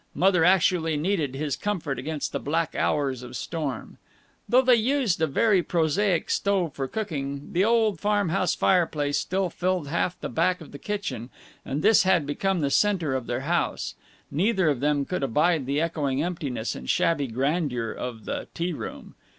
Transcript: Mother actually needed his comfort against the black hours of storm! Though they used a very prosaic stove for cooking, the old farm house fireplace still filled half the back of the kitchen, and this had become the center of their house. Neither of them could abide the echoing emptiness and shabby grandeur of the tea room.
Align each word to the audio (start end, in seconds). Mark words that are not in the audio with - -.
Mother 0.15 0.43
actually 0.43 0.97
needed 0.97 1.35
his 1.35 1.55
comfort 1.55 1.99
against 1.99 2.31
the 2.31 2.39
black 2.39 2.73
hours 2.73 3.21
of 3.21 3.35
storm! 3.37 3.99
Though 4.49 4.63
they 4.63 4.73
used 4.73 5.21
a 5.21 5.27
very 5.27 5.61
prosaic 5.61 6.31
stove 6.31 6.73
for 6.73 6.87
cooking, 6.87 7.53
the 7.53 7.63
old 7.63 7.99
farm 7.99 8.29
house 8.29 8.55
fireplace 8.55 9.19
still 9.19 9.51
filled 9.51 9.89
half 9.89 10.19
the 10.19 10.27
back 10.27 10.59
of 10.59 10.71
the 10.71 10.79
kitchen, 10.79 11.29
and 11.63 11.83
this 11.83 12.01
had 12.01 12.25
become 12.25 12.61
the 12.61 12.71
center 12.71 13.13
of 13.13 13.27
their 13.27 13.41
house. 13.41 13.93
Neither 14.31 14.69
of 14.69 14.79
them 14.79 15.05
could 15.05 15.21
abide 15.21 15.67
the 15.67 15.79
echoing 15.79 16.23
emptiness 16.23 16.73
and 16.73 16.89
shabby 16.89 17.27
grandeur 17.27 17.91
of 17.91 18.25
the 18.25 18.47
tea 18.55 18.73
room. 18.73 19.13